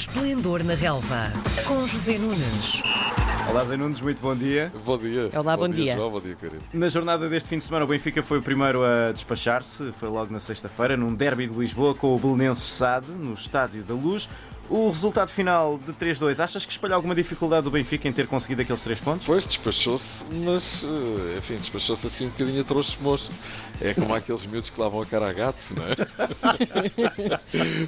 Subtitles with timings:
[0.00, 1.30] Esplendor na Relva,
[1.66, 2.82] com José Nunes.
[3.50, 4.72] Olá, Zé Nunes, muito bom dia.
[4.82, 5.28] Bom dia.
[5.38, 5.94] Olá, bom dia.
[5.94, 6.62] João, bom dia, querido.
[6.72, 9.92] Na jornada deste fim de semana, o Benfica foi o primeiro a despachar-se.
[9.92, 13.92] Foi logo na sexta-feira, num derby de Lisboa com o Belenenses SAD, no Estádio da
[13.92, 14.26] Luz.
[14.70, 18.62] O resultado final de 3-2, achas que espalha alguma dificuldade do Benfica em ter conseguido
[18.62, 19.26] aqueles três pontos?
[19.26, 23.32] Pois, despachou-se, mas, eh, enfim, despachou-se assim um bocadinho a trouxa moço.
[23.80, 25.96] É como aqueles miúdos que lavam a cara a gato, não é?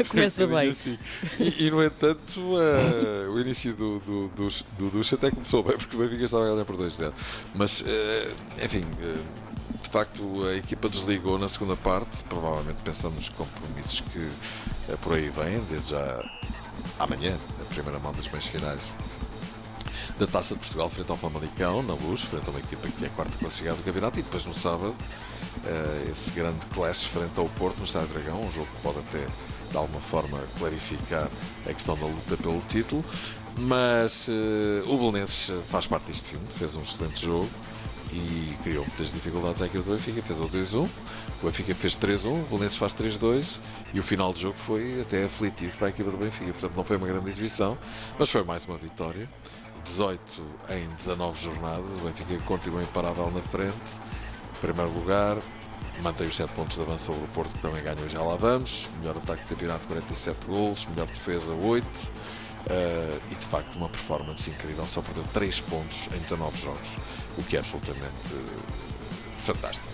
[0.11, 0.71] Começa bem.
[0.71, 0.99] assim.
[1.39, 5.77] E, e, no entanto, eh, o início do, do, do, do Ducha até começou bem,
[5.77, 7.13] porque o Benfica estava a ganhar por 2-0.
[7.55, 8.29] Mas, eh,
[8.61, 9.19] enfim, eh,
[9.81, 14.29] de facto, a equipa desligou na segunda parte, provavelmente pensando nos compromissos que
[15.01, 16.25] por aí vêm, desde já
[17.03, 18.91] amanhã, a primeira mão das meias finais
[20.19, 23.09] da Taça de Portugal frente ao Famalicão, na luz, frente a uma equipa que é
[23.09, 24.95] a quarta classificada do campeonato, e depois no sábado
[25.65, 29.27] eh, esse grande clash frente ao Porto no Estádio Dragão, um jogo que pode até
[29.71, 31.29] de alguma forma clarificar
[31.67, 33.05] a questão da luta pelo título,
[33.59, 37.51] mas eh, o Belenenses faz parte deste filme, fez um excelente jogo
[38.13, 40.89] e criou muitas dificuldades à equipa do Benfica, fez o 2-1,
[41.43, 43.57] o Benfica fez 3-1, o Belenenses faz 3-2
[43.95, 46.85] e o final do jogo foi até aflitivo para a equipa do Benfica, portanto não
[46.85, 47.77] foi uma grande exibição,
[48.19, 49.29] mas foi mais uma vitória.
[49.85, 53.75] 18 em 19 jornadas, o Benfica continua imparável na frente,
[54.61, 55.39] primeiro lugar,
[56.03, 58.89] mantém os 7 pontos de avanço sobre o Porto, que também ganhou, já lá vamos.
[59.01, 61.87] Melhor ataque do campeonato, 47 golos, melhor defesa, 8.
[62.71, 66.89] Eh, e de facto, uma performance incrível, só perdeu 3 pontos em 19 jogos,
[67.39, 69.93] o que é absolutamente eh, fantástico.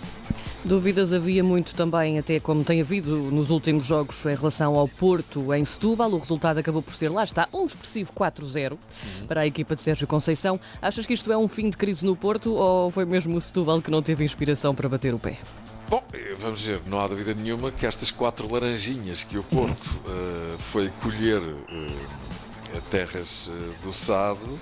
[0.64, 5.54] Dúvidas havia muito também, até como tem havido nos últimos jogos em relação ao Porto
[5.54, 6.10] em Setúbal.
[6.10, 8.76] O resultado acabou por ser, lá está, um expressivo 4-0
[9.28, 10.58] para a equipa de Sérgio Conceição.
[10.82, 13.80] Achas que isto é um fim de crise no Porto ou foi mesmo o Setúbal
[13.80, 15.38] que não teve inspiração para bater o pé?
[15.88, 19.88] Bom, eh, vamos ver, não há dúvida nenhuma que estas quatro laranjinhas que o Porto
[20.06, 22.27] eh, foi colher a
[22.90, 24.58] terras eh, do Sado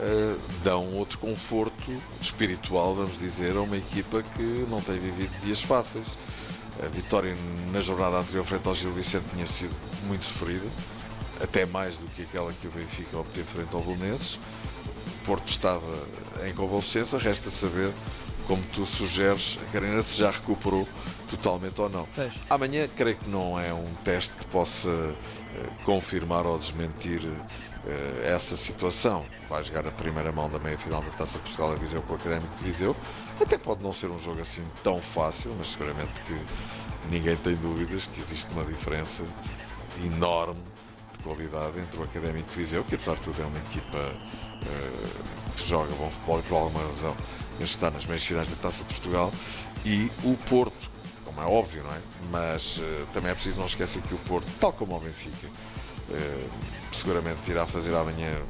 [0.00, 5.62] eh, dão outro conforto espiritual, vamos dizer, a uma equipa que não tem vivido dias
[5.62, 6.18] fáceis.
[6.82, 7.36] A vitória
[7.70, 9.74] na jornada anterior frente ao Gil Vicente tinha sido
[10.08, 10.66] muito sofrida,
[11.40, 14.38] até mais do que aquela que o Benfica obteve frente ao Belenenses.
[15.24, 15.86] Porto estava
[16.44, 17.92] em convalescença, resta saber,
[18.46, 20.86] como tu sugeres, a Karina se já recuperou
[21.28, 22.06] totalmente ou não.
[22.14, 22.32] Pois.
[22.50, 27.20] Amanhã creio que não é um teste que possa eh, confirmar ou desmentir
[27.86, 29.24] eh, essa situação.
[29.48, 32.16] Vai jogar a primeira mão da meia-final da Taça de Portugal a Viseu com o
[32.16, 32.96] Académico de Viseu.
[33.40, 36.38] Até pode não ser um jogo assim tão fácil, mas seguramente que
[37.10, 39.24] ninguém tem dúvidas que existe uma diferença
[40.04, 40.62] enorme
[41.12, 45.56] de qualidade entre o Académico de Viseu, que apesar de tudo é uma equipa eh,
[45.56, 47.16] que joga bom futebol e por alguma razão
[47.60, 49.32] está nas meias finais da Taça de Portugal,
[49.84, 50.90] e o Porto,
[51.24, 52.00] como é óbvio, não é?
[52.30, 55.48] Mas eh, também é preciso não esquecer que o Porto, tal como o Benfica,
[56.10, 56.48] eh,
[56.92, 58.40] seguramente irá fazer amanhã,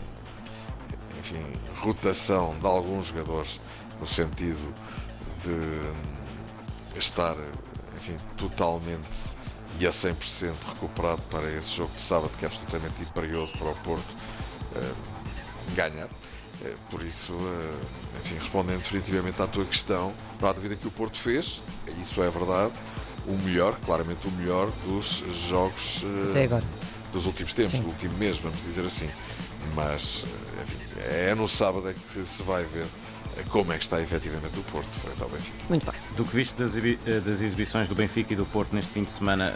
[1.19, 1.43] enfim,
[1.77, 3.61] rotação de alguns jogadores
[4.01, 4.75] no sentido
[5.43, 7.37] de hum, estar,
[7.97, 9.35] enfim, totalmente
[9.79, 13.75] e a 100% recuperado para esse jogo de sábado que é absolutamente imperioso para o
[13.77, 14.15] Porto
[14.77, 14.95] eh,
[15.75, 16.09] ganhar.
[16.63, 20.91] Eh, por isso, eh, enfim, respondendo definitivamente à tua questão, não há dúvida que o
[20.91, 21.63] Porto fez,
[22.01, 22.73] isso é verdade,
[23.27, 26.65] o melhor, claramente o melhor dos jogos eh, Até agora.
[27.13, 27.83] dos últimos tempos, Sim.
[27.83, 29.09] do último mês, vamos dizer assim.
[29.75, 31.01] Mas, eh, enfim,
[31.31, 32.87] é no sábado é que se vai ver
[33.49, 35.57] como é que está efetivamente o Porto frente ao Benfica.
[35.69, 36.01] Muito bem.
[36.17, 39.53] Do que viste das, das exibições do Benfica e do Porto neste fim de semana,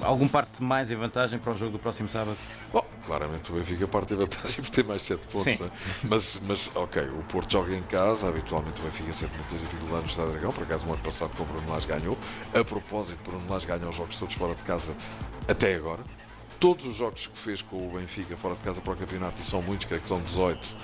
[0.00, 2.38] algum parte mais em vantagem para o jogo do próximo sábado?
[2.72, 5.58] Bom, claramente o Benfica parte em vantagem por ter mais 7 pontos, Sim.
[5.60, 5.70] não é?
[6.04, 10.10] mas, mas ok, o Porto joga em casa, habitualmente o Benfica sente muitas dificuldades no
[10.10, 12.18] Estado Dragão, por acaso no ano passado com o Bruno Lage ganhou,
[12.54, 14.94] a propósito, Bruno Lage ganha os jogos todos fora de casa
[15.48, 16.02] até agora,
[16.58, 19.44] todos os jogos que fez com o Benfica fora de casa para o campeonato, e
[19.44, 20.76] são muitos, creio que são 18,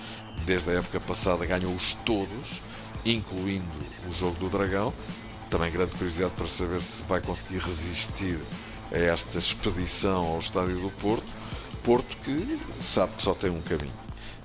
[0.44, 2.60] desde a época passada, ganhou-os todos,
[3.04, 3.64] incluindo
[4.08, 4.92] o jogo do Dragão,
[5.50, 8.38] também grande curiosidade para saber se vai conseguir resistir
[8.92, 11.26] a esta expedição ao estádio do Porto.
[11.82, 13.92] Porto que sabe que só tem um caminho.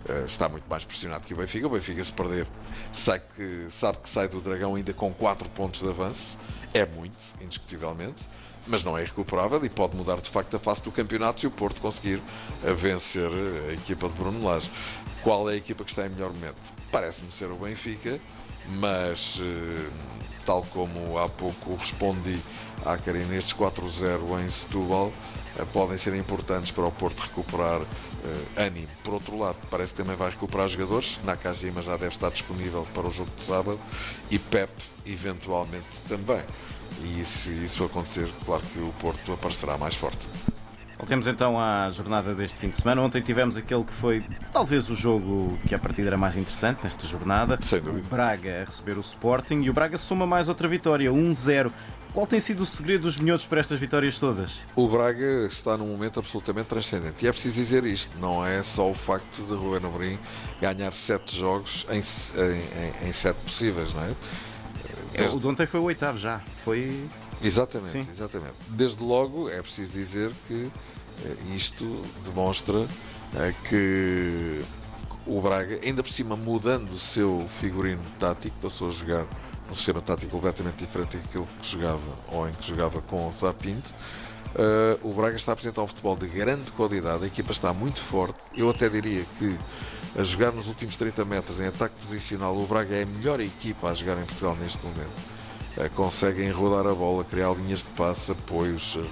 [0.08, 1.68] Eh, está muito mais pressionado que o Benfica.
[1.68, 2.48] O Benfica, se perder,
[2.94, 6.38] sabe que, sabe que sai do Dragão ainda com 4 pontos de avanço.
[6.74, 8.28] É muito, indiscutivelmente,
[8.68, 11.52] mas não é recuperável e pode mudar de facto a face do campeonato se o
[11.52, 12.22] Porto conseguir
[12.64, 13.30] eh, vencer
[13.70, 14.70] a equipa de Bruno Lage.
[15.24, 16.58] Qual é a equipa que está em melhor momento?
[16.92, 18.20] Parece-me ser o Benfica,
[18.68, 19.90] mas eh,
[20.46, 22.40] tal como há pouco respondi
[22.86, 28.66] à Karina, estes 4-0 em Setúbal eh, podem ser importantes para o Porto recuperar eh,
[28.66, 28.88] ânimo.
[29.04, 31.20] Por outro lado, parece que também vai recuperar jogadores.
[31.24, 33.80] Nakajima já deve estar disponível para o jogo de sábado
[34.30, 34.72] e Pep,
[35.06, 36.42] eventualmente, também.
[37.04, 40.28] E se isso acontecer, claro que o Porto aparecerá mais forte.
[40.98, 43.02] Voltemos então à jornada deste fim de semana.
[43.02, 47.06] Ontem tivemos aquele que foi talvez o jogo que a partida era mais interessante nesta
[47.06, 47.60] jornada.
[47.62, 48.06] Sem dúvida.
[48.06, 51.72] O Braga a receber o Sporting e o Braga soma mais outra vitória, 1-0.
[52.16, 54.64] Qual tem sido o segredo dos minhotos para estas vitórias todas?
[54.74, 57.26] O Braga está num momento absolutamente transcendente.
[57.26, 60.18] E é preciso dizer isto: não é só o facto de Ruben Amorim
[60.62, 64.14] ganhar sete jogos em, em, em sete possíveis, não é?
[65.28, 66.40] O de ontem foi o oitavo já.
[66.64, 67.06] Foi.
[67.44, 68.08] Exatamente, Sim.
[68.10, 68.56] exatamente.
[68.70, 70.72] Desde logo é preciso dizer que
[71.26, 72.88] eh, isto demonstra
[73.36, 74.64] eh, que
[75.28, 79.28] o Braga, ainda por cima mudando o seu figurino tático, passou a jogar
[79.76, 82.00] num sistema tático completamente diferente daquilo que jogava
[82.30, 83.94] ou em que jogava com o Zapinto.
[84.56, 88.00] Uh, o Braga está a apresentar um futebol de grande qualidade, a equipa está muito
[88.00, 88.40] forte.
[88.56, 89.58] Eu até diria que
[90.18, 93.90] a jogar nos últimos 30 metros em ataque posicional, o Braga é a melhor equipa
[93.90, 95.36] a jogar em Portugal neste momento.
[95.78, 99.06] Uh, conseguem rodar a bola, criar linhas de passe, apoios, uh,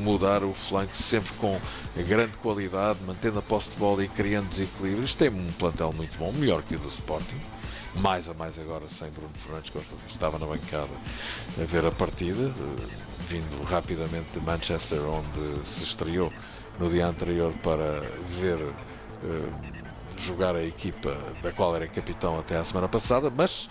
[0.00, 1.60] mudar o flanco sempre com
[2.08, 5.14] grande qualidade, mantendo a posse de bola e criando desequilíbrios.
[5.14, 7.57] Tem um plantel muito bom, melhor que o do Sporting
[7.96, 10.88] mais a mais agora sem Bruno Fernandes Costa, que estava na bancada
[11.60, 12.86] a ver a partida, eh,
[13.28, 16.32] vindo rapidamente de Manchester, onde se estreou
[16.78, 18.00] no dia anterior para
[18.40, 19.52] ver uh,
[20.16, 23.68] jogar a equipa da qual era capitão até a semana passada, mas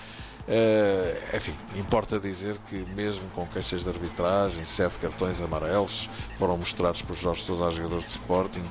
[0.47, 7.01] uh, enfim, importa dizer que mesmo com queixas de arbitragem, sete cartões amarelos foram mostrados
[7.01, 8.63] por Jorge Sousa aos jogadores de Sporting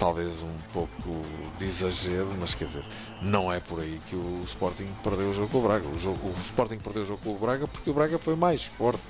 [0.00, 1.22] talvez um pouco
[1.58, 2.84] de exagero, mas quer dizer,
[3.22, 5.86] não é por aí que o Sporting perdeu o jogo com o Braga.
[5.86, 8.64] O, jogo, o Sporting perdeu o jogo com o Braga porque o Braga foi mais
[8.64, 9.02] forte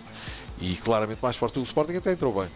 [0.61, 1.59] e claramente mais forte.
[1.61, 2.49] O Sporting até entrou bem,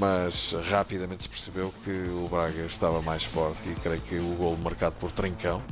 [0.00, 4.56] mas rapidamente se percebeu que o Braga estava mais forte e creio que o gol
[4.58, 5.62] marcado por Trincão,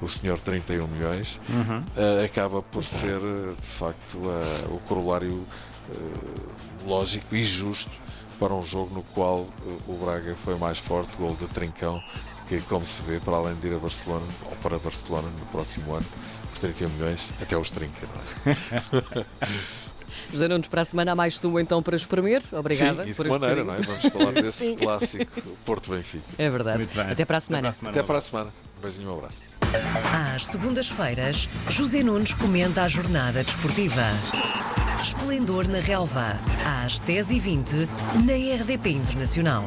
[0.00, 1.78] o senhor 31 milhões, Uhum.
[1.80, 7.90] uh, acaba por ser de facto uh, o corolário uh, lógico e justo
[8.38, 9.48] para um jogo no qual uh,
[9.86, 12.02] o Braga foi mais forte, gol de Trincão,
[12.48, 15.94] que como se vê, para além de ir a Barcelona, ou para Barcelona no próximo
[15.94, 16.06] ano,
[16.52, 19.26] por 31 milhões, até os 30, não é?
[20.32, 22.42] José Nunes, para a semana há mais sua então para espremer.
[22.52, 23.78] Obrigada Sim, e de por maneira, não é?
[23.78, 24.76] Vamos falar desse Sim.
[24.76, 26.24] clássico Porto Benfica.
[26.38, 26.78] É verdade.
[26.78, 27.10] Muito bem.
[27.10, 27.68] Até para a semana.
[27.68, 28.50] Até para a semana.
[28.78, 29.38] Um beijinho, um abraço.
[30.34, 34.02] Às segundas-feiras, José Nunes comenta a jornada desportiva.
[35.00, 37.86] Esplendor na Relva, às 10h20,
[38.24, 39.64] na RDP Internacional.